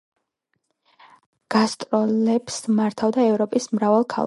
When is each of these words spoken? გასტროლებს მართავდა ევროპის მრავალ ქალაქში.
გასტროლებს 1.55 2.59
მართავდა 2.81 3.29
ევროპის 3.29 3.73
მრავალ 3.79 4.03
ქალაქში. 4.03 4.19